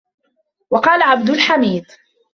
[0.71, 1.85] وَقَالَ عَبْدُ الْحَمِيدِ